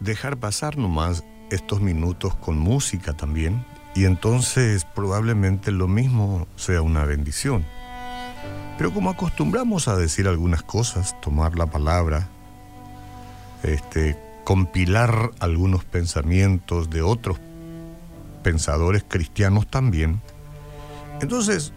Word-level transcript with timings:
dejar 0.00 0.36
pasar 0.36 0.76
nomás 0.76 1.24
estos 1.50 1.80
minutos 1.80 2.34
con 2.36 2.58
música 2.58 3.12
también 3.12 3.64
y 3.94 4.04
entonces 4.04 4.84
probablemente 4.84 5.70
lo 5.70 5.88
mismo 5.88 6.46
sea 6.56 6.82
una 6.82 7.04
bendición. 7.04 7.64
Pero 8.78 8.92
como 8.92 9.10
acostumbramos 9.10 9.88
a 9.88 9.96
decir 9.96 10.26
algunas 10.28 10.62
cosas, 10.62 11.20
tomar 11.20 11.56
la 11.56 11.66
palabra, 11.66 12.28
este, 13.62 14.18
compilar 14.44 15.30
algunos 15.40 15.84
pensamientos 15.84 16.88
de 16.90 17.02
otros 17.02 17.38
pensadores 18.42 19.04
cristianos 19.06 19.66
también, 19.66 20.20
entonces 21.20 21.72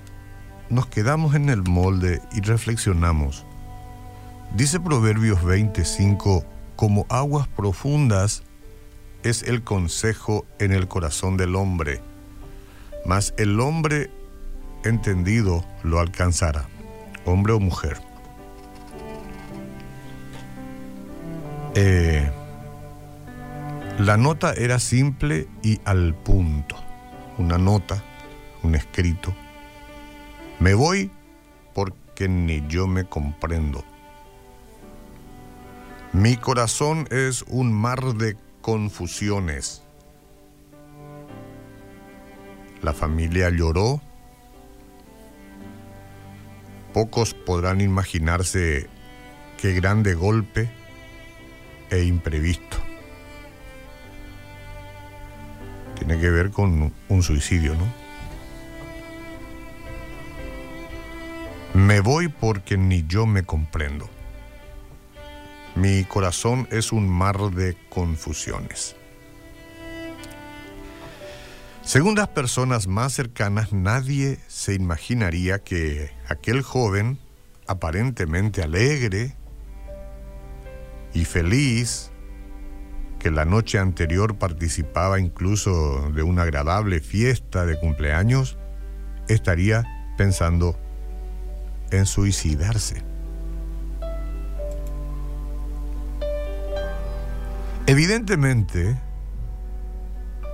nos 0.69 0.87
quedamos 0.87 1.35
en 1.35 1.49
el 1.49 1.63
molde 1.63 2.21
y 2.31 2.41
reflexionamos. 2.41 3.45
Dice 4.55 4.79
Proverbios 4.79 5.43
25, 5.43 6.45
como 6.75 7.05
aguas 7.09 7.47
profundas 7.47 8.43
es 9.23 9.43
el 9.43 9.63
consejo 9.63 10.45
en 10.59 10.71
el 10.71 10.87
corazón 10.87 11.37
del 11.37 11.55
hombre, 11.55 12.01
mas 13.05 13.33
el 13.37 13.59
hombre 13.59 14.11
entendido 14.83 15.65
lo 15.83 15.99
alcanzará, 15.99 16.65
hombre 17.25 17.53
o 17.53 17.59
mujer. 17.59 17.97
Eh, 21.73 22.31
la 23.99 24.17
nota 24.17 24.53
era 24.53 24.79
simple 24.79 25.47
y 25.63 25.79
al 25.85 26.13
punto. 26.13 26.75
Una 27.37 27.57
nota, 27.57 28.03
un 28.63 28.75
escrito. 28.75 29.33
Me 30.59 30.73
voy 30.73 31.11
porque 31.73 32.29
ni 32.29 32.65
yo 32.67 32.87
me 32.87 33.05
comprendo. 33.05 33.83
Mi 36.15 36.37
corazón 36.37 37.09
es 37.11 37.43
un 37.49 37.73
mar 37.73 38.01
de 38.01 38.37
confusiones. 38.61 39.83
La 42.81 42.93
familia 42.93 43.49
lloró. 43.49 44.01
Pocos 46.93 47.33
podrán 47.33 47.81
imaginarse 47.81 48.87
qué 49.57 49.73
grande 49.73 50.13
golpe 50.13 50.71
e 51.89 52.05
imprevisto. 52.05 52.77
Tiene 55.95 56.17
que 56.17 56.29
ver 56.29 56.51
con 56.51 56.93
un 57.09 57.23
suicidio, 57.23 57.75
¿no? 57.75 57.93
Me 61.73 61.99
voy 61.99 62.29
porque 62.29 62.77
ni 62.77 63.05
yo 63.05 63.25
me 63.25 63.43
comprendo. 63.43 64.14
Mi 65.75 66.05
corazón 66.05 66.69
es 66.71 66.93
un 66.93 67.09
mar 67.09 67.37
de 67.51 67.75
confusiones. 67.89 68.95
Según 71.81 72.15
las 72.15 72.29
personas 72.29 72.87
más 72.87 73.11
cercanas, 73.13 73.73
nadie 73.73 74.39
se 74.47 74.73
imaginaría 74.73 75.59
que 75.59 76.11
aquel 76.29 76.61
joven, 76.61 77.19
aparentemente 77.67 78.63
alegre 78.63 79.35
y 81.13 81.25
feliz, 81.25 82.09
que 83.19 83.29
la 83.29 83.43
noche 83.43 83.77
anterior 83.77 84.37
participaba 84.37 85.19
incluso 85.19 86.09
de 86.11 86.23
una 86.23 86.43
agradable 86.43 87.01
fiesta 87.01 87.65
de 87.65 87.77
cumpleaños, 87.77 88.57
estaría 89.27 89.83
pensando 90.17 90.79
en 91.91 92.05
suicidarse. 92.05 93.14
Evidentemente, 97.87 98.99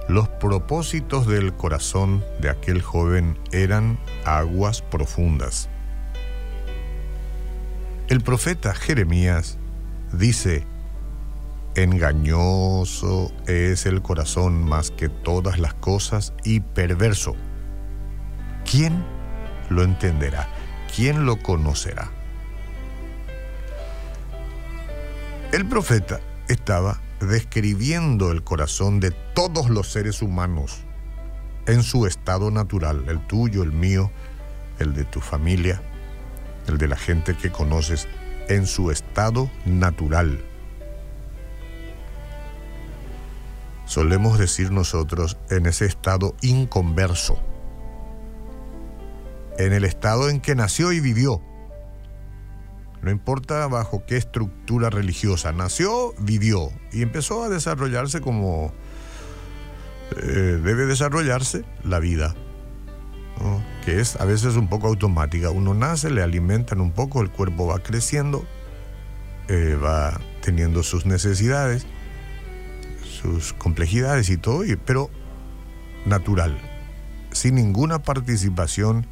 los 0.09 0.27
propósitos 0.27 1.27
del 1.27 1.53
corazón 1.53 2.25
de 2.41 2.49
aquel 2.49 2.81
joven 2.81 3.39
eran 3.53 3.97
aguas 4.25 4.81
profundas. 4.81 5.69
El 8.09 8.19
profeta 8.19 8.75
Jeremías 8.75 9.57
dice, 10.11 10.65
engañoso 11.75 13.31
es 13.47 13.85
el 13.85 14.01
corazón 14.01 14.65
más 14.65 14.91
que 14.91 15.07
todas 15.07 15.57
las 15.57 15.73
cosas 15.75 16.33
y 16.43 16.59
perverso. 16.59 17.37
¿Quién 18.69 19.05
lo 19.69 19.83
entenderá? 19.83 20.49
¿Quién 20.93 21.25
lo 21.25 21.41
conocerá? 21.41 22.11
El 25.53 25.65
profeta 25.65 26.19
estaba 26.49 26.99
describiendo 27.21 28.31
el 28.31 28.43
corazón 28.43 28.99
de 28.99 29.11
todos 29.11 29.69
los 29.69 29.91
seres 29.91 30.21
humanos 30.21 30.81
en 31.67 31.83
su 31.83 32.07
estado 32.07 32.49
natural, 32.51 33.05
el 33.07 33.25
tuyo, 33.27 33.63
el 33.63 33.71
mío, 33.71 34.11
el 34.79 34.93
de 34.93 35.05
tu 35.05 35.21
familia, 35.21 35.81
el 36.67 36.77
de 36.77 36.87
la 36.87 36.97
gente 36.97 37.35
que 37.35 37.51
conoces, 37.51 38.07
en 38.49 38.65
su 38.65 38.91
estado 38.91 39.49
natural. 39.65 40.43
Solemos 43.85 44.39
decir 44.39 44.71
nosotros 44.71 45.37
en 45.49 45.65
ese 45.65 45.85
estado 45.85 46.35
inconverso, 46.41 47.39
en 49.59 49.73
el 49.73 49.83
estado 49.83 50.29
en 50.29 50.41
que 50.41 50.55
nació 50.55 50.91
y 50.91 50.99
vivió 50.99 51.41
no 53.01 53.09
importa 53.09 53.67
bajo 53.67 54.05
qué 54.05 54.17
estructura 54.17 54.89
religiosa, 54.89 55.51
nació, 55.51 56.13
vivió 56.19 56.71
y 56.91 57.01
empezó 57.01 57.43
a 57.43 57.49
desarrollarse 57.49 58.21
como 58.21 58.71
eh, 60.17 60.59
debe 60.63 60.85
desarrollarse 60.85 61.63
la 61.83 61.99
vida, 61.99 62.35
que 63.85 64.01
es 64.01 64.17
a 64.17 64.25
veces 64.25 64.55
un 64.55 64.67
poco 64.67 64.87
automática. 64.87 65.49
Uno 65.49 65.73
nace, 65.73 66.11
le 66.11 66.21
alimentan 66.21 66.81
un 66.81 66.91
poco, 66.91 67.21
el 67.21 67.31
cuerpo 67.31 67.65
va 67.65 67.79
creciendo, 67.79 68.45
eh, 69.47 69.77
va 69.81 70.19
teniendo 70.41 70.83
sus 70.83 71.05
necesidades, 71.05 71.87
sus 73.03 73.53
complejidades 73.53 74.29
y 74.29 74.37
todo, 74.37 74.63
pero 74.85 75.09
natural, 76.05 76.59
sin 77.31 77.55
ninguna 77.55 77.99
participación 77.99 79.07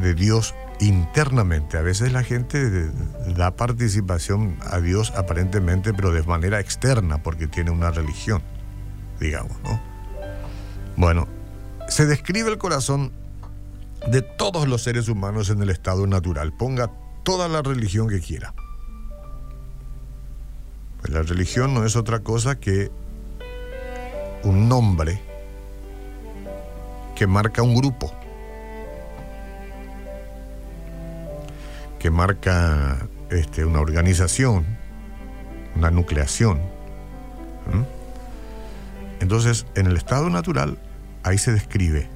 de 0.00 0.14
Dios 0.14 0.54
internamente. 0.80 1.78
A 1.78 1.82
veces 1.82 2.12
la 2.12 2.22
gente 2.22 2.90
da 3.36 3.56
participación 3.56 4.58
a 4.62 4.80
Dios 4.80 5.12
aparentemente, 5.16 5.94
pero 5.94 6.12
de 6.12 6.22
manera 6.22 6.60
externa, 6.60 7.22
porque 7.22 7.46
tiene 7.46 7.70
una 7.70 7.90
religión, 7.90 8.42
digamos, 9.20 9.56
¿no? 9.62 9.80
Bueno, 10.96 11.26
se 11.88 12.06
describe 12.06 12.50
el 12.50 12.58
corazón 12.58 13.12
de 14.10 14.22
todos 14.22 14.68
los 14.68 14.82
seres 14.82 15.08
humanos 15.08 15.50
en 15.50 15.62
el 15.62 15.70
estado 15.70 16.06
natural. 16.06 16.52
Ponga 16.52 16.90
toda 17.22 17.48
la 17.48 17.62
religión 17.62 18.08
que 18.08 18.20
quiera. 18.20 18.54
Pues 21.00 21.12
la 21.12 21.22
religión 21.22 21.74
no 21.74 21.84
es 21.84 21.96
otra 21.96 22.20
cosa 22.20 22.58
que 22.58 22.90
un 24.42 24.68
nombre 24.68 25.20
que 27.14 27.26
marca 27.26 27.62
un 27.62 27.74
grupo. 27.74 28.12
Que 32.04 32.10
marca 32.10 33.08
este, 33.30 33.64
una 33.64 33.80
organización, 33.80 34.66
una 35.74 35.90
nucleación. 35.90 36.60
Entonces, 39.20 39.64
en 39.74 39.86
el 39.86 39.96
estado 39.96 40.28
natural, 40.28 40.76
ahí 41.22 41.38
se 41.38 41.50
describe 41.50 42.10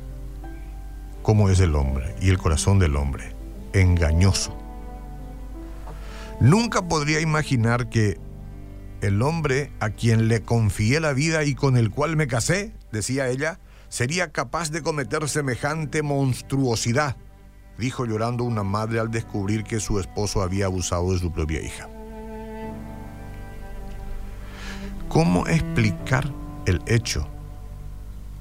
cómo 1.22 1.49
es 1.49 1.59
el 1.60 1.75
hombre 1.75 2.15
y 2.21 2.28
el 2.28 2.37
corazón 2.37 2.78
del 2.78 2.97
hombre, 2.97 3.34
engañoso. 3.72 4.54
Nunca 6.38 6.87
podría 6.87 7.20
imaginar 7.20 7.88
que 7.88 8.19
el 9.00 9.23
hombre 9.23 9.73
a 9.81 9.88
quien 9.88 10.29
le 10.29 10.43
confié 10.43 11.00
la 11.00 11.14
vida 11.14 11.44
y 11.44 11.55
con 11.55 11.79
el 11.79 11.88
cual 11.88 12.14
me 12.14 12.26
casé, 12.26 12.75
decía 12.93 13.29
ella, 13.29 13.58
sería 13.88 14.32
capaz 14.32 14.70
de 14.70 14.82
cometer 14.82 15.26
semejante 15.31 16.02
monstruosidad 16.02 17.17
dijo 17.79 18.05
llorando 18.05 18.45
una 18.45 18.65
madre 18.65 18.99
al 18.99 19.11
descubrir 19.11 19.63
que 19.63 19.81
su 19.81 20.01
esposo 20.01 20.43
había 20.43 20.67
abusado 20.67 21.13
de 21.13 21.21
su 21.21 21.33
propia 21.33 21.63
hija. 21.63 21.89
¿Cómo 25.09 25.47
explicar 25.47 26.31
el 26.67 26.83
hecho 26.87 27.27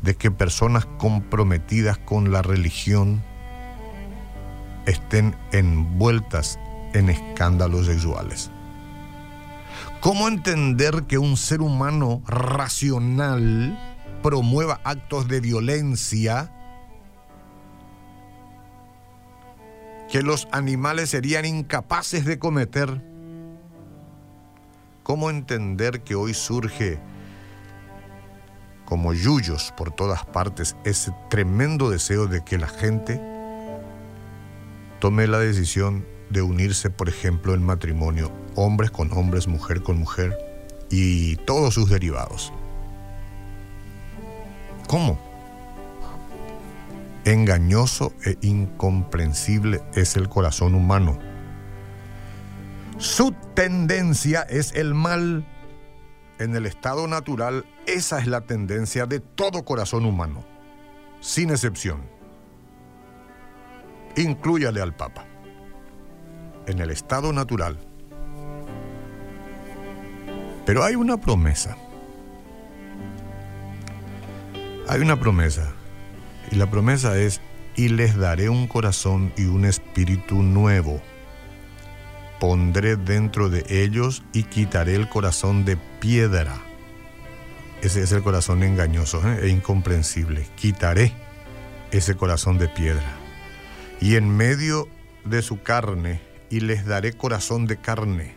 de 0.01 0.15
que 0.15 0.31
personas 0.31 0.85
comprometidas 0.97 1.97
con 1.99 2.31
la 2.31 2.41
religión 2.41 3.23
estén 4.85 5.35
envueltas 5.51 6.59
en 6.93 7.09
escándalos 7.09 7.85
sexuales? 7.85 8.49
¿Cómo 10.01 10.27
entender 10.27 11.03
que 11.03 11.17
un 11.17 11.37
ser 11.37 11.61
humano 11.61 12.21
racional 12.27 13.77
promueva 14.23 14.81
actos 14.83 15.27
de 15.27 15.39
violencia 15.41 16.51
que 20.11 20.21
los 20.21 20.47
animales 20.51 21.09
serían 21.09 21.45
incapaces 21.45 22.25
de 22.25 22.39
cometer. 22.39 23.01
cómo 25.03 25.29
entender 25.29 26.01
que 26.01 26.15
hoy 26.15 26.33
surge 26.33 26.99
como 28.83 29.13
yuyos 29.13 29.73
por 29.77 29.91
todas 29.91 30.25
partes 30.25 30.75
ese 30.83 31.13
tremendo 31.29 31.89
deseo 31.89 32.27
de 32.27 32.43
que 32.43 32.57
la 32.57 32.67
gente 32.67 33.21
tome 34.99 35.27
la 35.27 35.39
decisión 35.39 36.05
de 36.29 36.41
unirse, 36.41 36.89
por 36.89 37.07
ejemplo, 37.07 37.53
en 37.53 37.63
matrimonio, 37.63 38.31
hombres 38.55 38.91
con 38.91 39.13
hombres, 39.13 39.47
mujer 39.47 39.81
con 39.81 39.97
mujer 39.97 40.37
y 40.89 41.37
todos 41.37 41.73
sus 41.73 41.89
derivados. 41.89 42.51
¿Cómo? 44.87 45.26
Engañoso 47.27 48.13
e 48.23 48.37
incomprensible 48.39 49.83
es 49.93 50.15
el 50.15 50.29
corazón 50.29 50.75
humano. 50.75 51.19
Su 52.99 53.33
tendencia 53.53 54.43
es 54.43 54.73
el 54.75 54.93
mal. 54.93 55.45
En 56.39 56.55
el 56.55 56.65
estado 56.65 57.05
natural, 57.05 57.65
esa 57.85 58.19
es 58.19 58.27
la 58.27 58.39
tendencia 58.39 59.07
de 59.07 59.19
todo 59.19 59.65
corazón 59.65 60.05
humano, 60.05 60.45
sin 61.19 61.49
excepción. 61.49 61.99
Inclúyale 64.15 64.81
al 64.81 64.95
Papa. 64.95 65.25
En 66.65 66.79
el 66.79 66.91
estado 66.91 67.33
natural. 67.33 67.77
Pero 70.65 70.81
hay 70.81 70.95
una 70.95 71.17
promesa. 71.17 71.75
Hay 74.87 75.01
una 75.01 75.19
promesa. 75.19 75.73
Y 76.51 76.55
la 76.55 76.69
promesa 76.69 77.17
es, 77.17 77.41
y 77.75 77.89
les 77.89 78.15
daré 78.15 78.49
un 78.49 78.67
corazón 78.67 79.33
y 79.37 79.45
un 79.45 79.65
espíritu 79.65 80.41
nuevo. 80.41 81.01
Pondré 82.39 82.95
dentro 82.95 83.49
de 83.49 83.65
ellos 83.69 84.23
y 84.33 84.43
quitaré 84.43 84.95
el 84.95 85.09
corazón 85.09 85.65
de 85.65 85.77
piedra. 85.99 86.57
Ese 87.81 88.01
es 88.01 88.11
el 88.11 88.23
corazón 88.23 88.63
engañoso 88.63 89.21
¿eh? 89.27 89.39
e 89.43 89.49
incomprensible. 89.49 90.47
Quitaré 90.55 91.13
ese 91.91 92.15
corazón 92.15 92.57
de 92.57 92.67
piedra. 92.69 93.17
Y 93.99 94.15
en 94.15 94.29
medio 94.29 94.87
de 95.25 95.41
su 95.41 95.61
carne, 95.61 96.21
y 96.49 96.61
les 96.61 96.85
daré 96.85 97.13
corazón 97.13 97.65
de 97.67 97.77
carne 97.77 98.36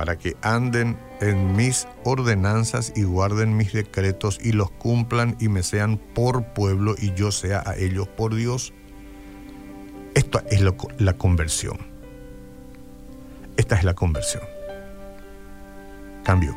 para 0.00 0.16
que 0.16 0.34
anden 0.40 0.96
en 1.20 1.54
mis 1.56 1.86
ordenanzas 2.04 2.90
y 2.96 3.02
guarden 3.02 3.54
mis 3.54 3.74
decretos 3.74 4.40
y 4.42 4.52
los 4.52 4.70
cumplan 4.70 5.36
y 5.38 5.50
me 5.50 5.62
sean 5.62 5.98
por 5.98 6.54
pueblo 6.54 6.94
y 6.98 7.12
yo 7.12 7.30
sea 7.30 7.62
a 7.66 7.76
ellos 7.76 8.08
por 8.08 8.34
Dios. 8.34 8.72
Esto 10.14 10.40
es 10.50 10.62
la 10.62 11.12
conversión. 11.18 11.76
Esta 13.58 13.76
es 13.76 13.84
la 13.84 13.92
conversión. 13.92 14.42
Cambio. 16.24 16.56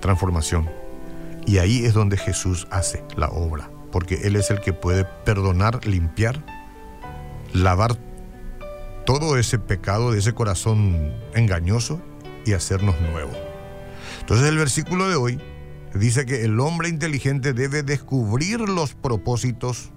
Transformación. 0.00 0.70
Y 1.44 1.58
ahí 1.58 1.84
es 1.84 1.92
donde 1.92 2.16
Jesús 2.16 2.66
hace 2.70 3.04
la 3.16 3.28
obra, 3.28 3.68
porque 3.92 4.14
Él 4.26 4.36
es 4.36 4.50
el 4.50 4.62
que 4.62 4.72
puede 4.72 5.04
perdonar, 5.26 5.84
limpiar, 5.86 6.42
lavar 7.52 7.98
todo 9.06 9.38
ese 9.38 9.58
pecado 9.58 10.12
de 10.12 10.18
ese 10.18 10.34
corazón 10.34 11.14
engañoso 11.34 12.02
y 12.44 12.52
hacernos 12.52 13.00
nuevo. 13.00 13.32
Entonces 14.20 14.48
el 14.48 14.58
versículo 14.58 15.08
de 15.08 15.14
hoy 15.14 15.40
dice 15.94 16.26
que 16.26 16.44
el 16.44 16.60
hombre 16.60 16.88
inteligente 16.88 17.54
debe 17.54 17.82
descubrir 17.82 18.60
los 18.60 18.94
propósitos 18.94 19.90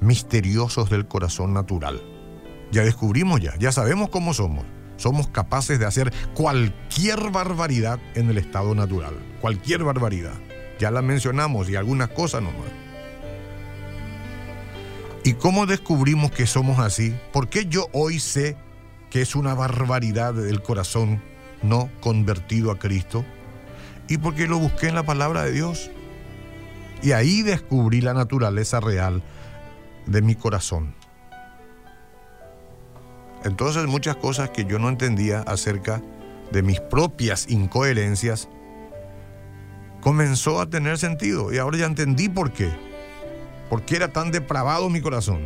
misteriosos 0.00 0.90
del 0.90 1.08
corazón 1.08 1.54
natural. 1.54 2.00
Ya 2.70 2.82
descubrimos 2.82 3.40
ya, 3.40 3.56
ya 3.58 3.72
sabemos 3.72 4.10
cómo 4.10 4.34
somos. 4.34 4.64
Somos 4.96 5.28
capaces 5.28 5.78
de 5.78 5.86
hacer 5.86 6.12
cualquier 6.34 7.30
barbaridad 7.30 7.98
en 8.14 8.30
el 8.30 8.38
estado 8.38 8.74
natural. 8.74 9.14
Cualquier 9.40 9.82
barbaridad. 9.82 10.34
Ya 10.78 10.90
la 10.90 11.00
mencionamos 11.00 11.68
y 11.70 11.76
algunas 11.76 12.08
cosas 12.08 12.42
nomás. 12.42 12.85
¿Y 15.26 15.34
cómo 15.34 15.66
descubrimos 15.66 16.30
que 16.30 16.46
somos 16.46 16.78
así? 16.78 17.12
¿Por 17.32 17.48
qué 17.48 17.66
yo 17.66 17.88
hoy 17.92 18.20
sé 18.20 18.56
que 19.10 19.22
es 19.22 19.34
una 19.34 19.54
barbaridad 19.54 20.32
del 20.32 20.62
corazón 20.62 21.20
no 21.64 21.90
convertido 22.00 22.70
a 22.70 22.78
Cristo? 22.78 23.24
Y 24.06 24.18
porque 24.18 24.46
lo 24.46 24.60
busqué 24.60 24.86
en 24.86 24.94
la 24.94 25.02
palabra 25.02 25.42
de 25.42 25.50
Dios. 25.50 25.90
Y 27.02 27.10
ahí 27.10 27.42
descubrí 27.42 28.00
la 28.02 28.14
naturaleza 28.14 28.78
real 28.78 29.20
de 30.06 30.22
mi 30.22 30.36
corazón. 30.36 30.94
Entonces 33.42 33.84
muchas 33.88 34.14
cosas 34.14 34.50
que 34.50 34.64
yo 34.64 34.78
no 34.78 34.88
entendía 34.88 35.40
acerca 35.40 36.04
de 36.52 36.62
mis 36.62 36.78
propias 36.78 37.50
incoherencias 37.50 38.48
comenzó 40.02 40.60
a 40.60 40.70
tener 40.70 40.98
sentido 40.98 41.52
y 41.52 41.58
ahora 41.58 41.78
ya 41.78 41.86
entendí 41.86 42.28
por 42.28 42.52
qué. 42.52 42.85
¿Por 43.68 43.82
qué 43.82 43.96
era 43.96 44.12
tan 44.12 44.30
depravado 44.30 44.88
mi 44.88 45.00
corazón? 45.00 45.40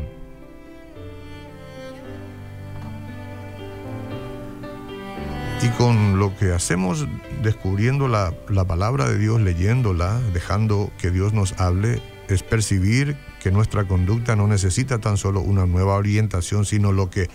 Y 5.63 5.69
con 5.71 6.19
lo 6.19 6.35
que 6.37 6.53
hacemos 6.53 7.07
descubriendo 7.43 8.09
la, 8.09 8.35
la, 8.49 8.65
palabra 8.65 9.09
de 9.09 9.19
Dios, 9.19 9.41
leyéndola, 9.41 10.19
dejando 10.33 10.91
que 10.99 11.11
Dios 11.11 11.35
nos 11.35 11.53
hable, 11.61 12.01
es 12.29 12.43
percibir 12.43 13.17
que 13.43 13.51
nuestra 13.51 13.85
conducta 13.85 14.37
no 14.37 14.47
necesita 14.47 14.99
tan 15.01 15.17
solo 15.17 15.41
una 15.41 15.67
nueva 15.67 15.97
orientación, 15.97 16.65
sino 16.65 16.93
lo 16.93 17.11
que, 17.11 17.29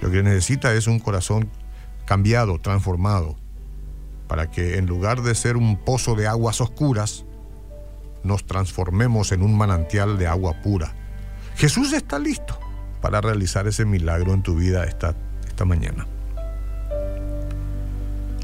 lo 0.00 0.10
que 0.10 0.22
necesita 0.22 0.72
es 0.74 0.86
un 0.86 0.98
corazón 0.98 1.48
cambiado, 2.04 2.58
transformado, 2.58 3.36
para 4.28 4.50
que 4.50 4.78
en 4.78 4.86
lugar 4.86 5.22
de 5.22 5.34
ser 5.34 5.56
un 5.56 5.76
pozo 5.76 6.14
de 6.14 6.26
aguas 6.26 6.60
oscuras, 6.60 7.24
nos 8.24 8.44
transformemos 8.46 9.32
en 9.32 9.42
un 9.42 9.56
manantial 9.56 10.18
de 10.18 10.26
agua 10.26 10.60
pura. 10.62 10.92
Jesús 11.56 11.92
está 11.92 12.18
listo 12.18 12.58
para 13.00 13.20
realizar 13.20 13.66
ese 13.66 13.84
milagro 13.84 14.34
en 14.34 14.42
tu 14.42 14.56
vida 14.56 14.84
esta, 14.84 15.14
esta 15.46 15.64
mañana. 15.64 16.06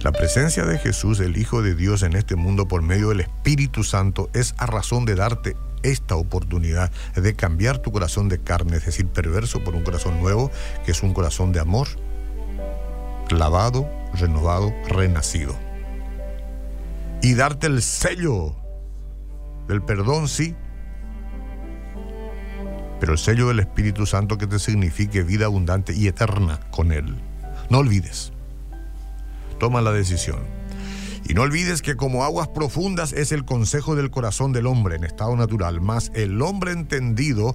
La 0.02 0.12
presencia 0.12 0.64
de 0.64 0.78
Jesús, 0.78 1.20
el 1.20 1.36
Hijo 1.36 1.60
de 1.60 1.74
Dios 1.74 2.02
en 2.02 2.14
este 2.14 2.34
mundo 2.34 2.68
por 2.68 2.80
medio 2.80 3.10
del 3.10 3.20
Espíritu 3.20 3.84
Santo, 3.84 4.30
es 4.32 4.54
a 4.56 4.64
razón 4.64 5.04
de 5.04 5.14
darte 5.14 5.56
esta 5.82 6.16
oportunidad 6.16 6.90
de 7.14 7.34
cambiar 7.34 7.78
tu 7.78 7.92
corazón 7.92 8.28
de 8.28 8.38
carne, 8.38 8.78
es 8.78 8.86
decir, 8.86 9.06
perverso, 9.08 9.62
por 9.62 9.74
un 9.74 9.82
corazón 9.82 10.20
nuevo, 10.20 10.50
que 10.86 10.92
es 10.92 11.02
un 11.02 11.12
corazón 11.12 11.52
de 11.52 11.60
amor, 11.60 11.88
lavado, 13.30 13.88
renovado, 14.14 14.72
renacido. 14.88 15.54
Y 17.22 17.34
darte 17.34 17.66
el 17.66 17.82
sello 17.82 18.56
del 19.70 19.82
perdón 19.82 20.28
sí, 20.28 20.54
pero 22.98 23.12
el 23.12 23.18
sello 23.18 23.48
del 23.48 23.60
Espíritu 23.60 24.04
Santo 24.04 24.36
que 24.36 24.46
te 24.46 24.58
signifique 24.58 25.22
vida 25.22 25.46
abundante 25.46 25.94
y 25.94 26.06
eterna 26.06 26.60
con 26.70 26.92
Él. 26.92 27.16
No 27.70 27.78
olvides. 27.78 28.32
Toma 29.58 29.80
la 29.80 29.92
decisión. 29.92 30.40
Y 31.26 31.34
no 31.34 31.42
olvides 31.42 31.82
que 31.82 31.96
como 31.96 32.24
aguas 32.24 32.48
profundas 32.48 33.12
es 33.12 33.30
el 33.30 33.44
consejo 33.44 33.94
del 33.94 34.10
corazón 34.10 34.52
del 34.52 34.66
hombre 34.66 34.96
en 34.96 35.04
estado 35.04 35.36
natural, 35.36 35.80
más 35.80 36.10
el 36.14 36.42
hombre 36.42 36.72
entendido 36.72 37.54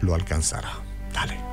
lo 0.00 0.14
alcanzará. 0.14 0.70
Dale. 1.12 1.49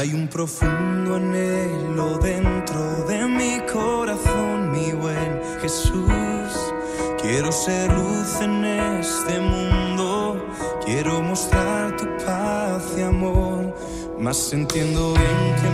Hay 0.00 0.14
un 0.14 0.28
profundo 0.28 1.16
anhelo 1.16 2.16
dentro 2.16 3.04
de 3.04 3.26
mi 3.26 3.60
corazón, 3.70 4.72
mi 4.72 4.92
buen 4.92 5.42
Jesús. 5.60 6.72
Quiero 7.20 7.52
ser 7.52 7.92
luz 7.92 8.40
en 8.40 8.64
este 8.64 9.38
mundo, 9.40 10.42
quiero 10.86 11.20
mostrar 11.20 11.98
tu 11.98 12.06
paz 12.24 12.82
y 12.96 13.02
amor, 13.02 13.76
mas 14.18 14.50
entiendo 14.54 15.12
bien 15.12 15.54
que 15.60 15.68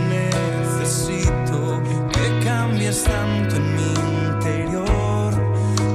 necesito 0.75 1.80
que 2.12 2.45
cambies 2.45 3.04
tanto 3.04 3.54
en 3.54 3.76
mi 3.76 3.95
interior. 4.35 5.35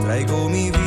Traigo 0.05 0.47
mi 0.47 0.71
vida 0.71 0.80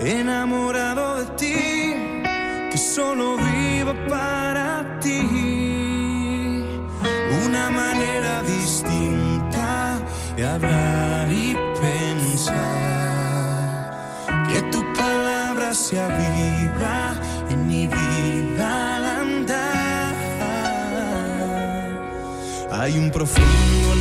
enamorado 0.00 1.04
de 1.18 1.26
ti, 1.40 1.58
que 2.70 2.78
solo 2.78 3.36
viva 3.36 3.94
para 4.08 4.98
ti. 5.00 5.20
Una 7.44 7.68
manera 7.68 8.42
distinta 8.42 9.98
de 10.34 10.46
hablar 10.46 11.30
y 11.30 11.54
pensar. 11.82 12.76
Que 14.50 14.62
tu 14.72 14.80
palabra 14.94 15.74
sea 15.74 16.08
viva 16.08 16.98
en 17.50 17.68
mi 17.68 17.86
vida 17.86 18.96
al 18.96 19.04
andar. 19.20 20.14
Hay 22.72 22.92
un 22.98 23.10
profundo 23.10 23.95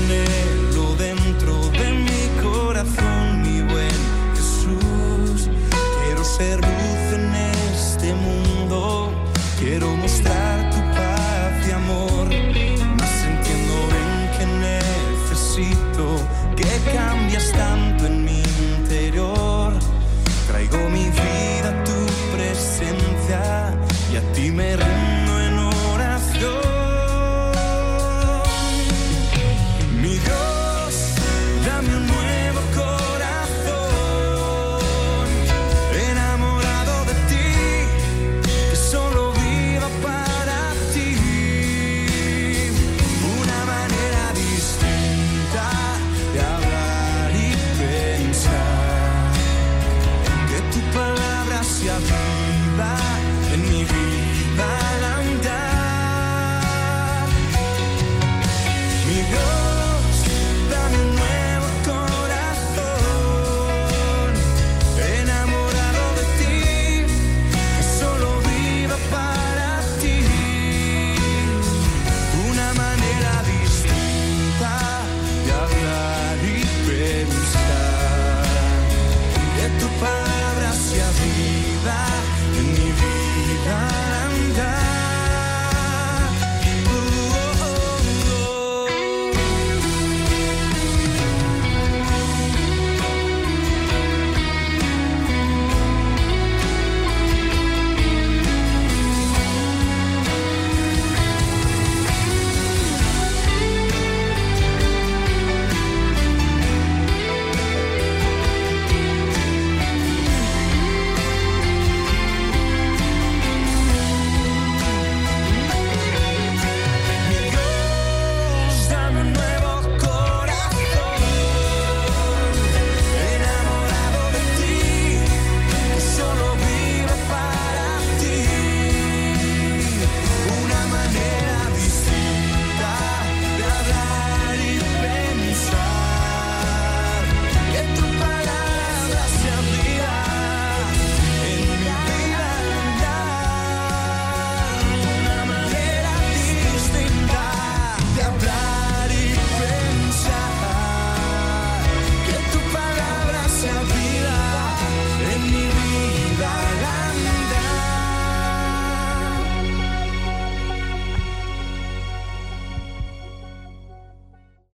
Mostrar 9.75 10.04